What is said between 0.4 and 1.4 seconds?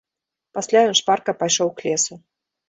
Пасля ён шпарка